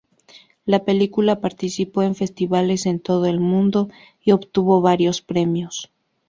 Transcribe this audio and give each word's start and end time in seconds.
La 0.65 0.83
película 0.83 1.41
participó 1.41 2.01
en 2.01 2.15
festivales 2.15 2.87
en 2.87 2.99
todo 3.01 3.27
el 3.27 3.39
mundo 3.39 3.87
y 4.25 4.31
obtuvo 4.31 4.81
varios 4.81 5.21
premios. 5.21 5.91